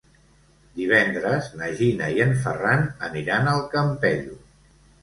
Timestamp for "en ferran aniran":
2.27-3.55